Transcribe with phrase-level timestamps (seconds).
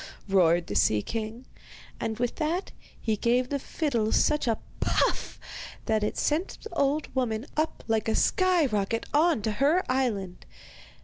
[0.27, 1.45] roared the sea king;
[1.99, 5.39] and with that he gave the fiddle such a 'puff'
[5.85, 10.47] that it sent the old woman up like a sky rocket on to her island.